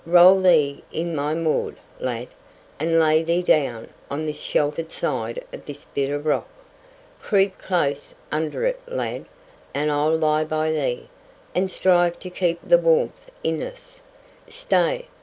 roll 0.07 0.41
thee 0.41 0.83
in 0.91 1.15
my 1.15 1.35
maud, 1.35 1.75
lad, 1.99 2.27
and 2.79 2.99
lay 2.99 3.21
thee 3.21 3.43
down 3.43 3.87
on 4.09 4.25
this 4.25 4.39
sheltered 4.41 4.91
side 4.91 5.45
of 5.53 5.63
this 5.67 5.85
bit 5.93 6.09
of 6.09 6.25
rock. 6.25 6.47
Creep 7.19 7.55
close 7.59 8.15
under 8.31 8.65
it, 8.65 8.81
lad, 8.87 9.23
and 9.75 9.91
I'll 9.91 10.17
lie 10.17 10.43
by 10.43 10.71
thee, 10.71 11.07
and 11.53 11.69
strive 11.69 12.17
to 12.17 12.31
keep 12.31 12.59
the 12.67 12.79
warmth 12.79 13.29
in 13.43 13.61
us. 13.61 14.01
Stay! 14.49 15.05